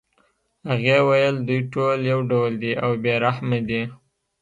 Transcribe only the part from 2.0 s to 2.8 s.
یو ډول دي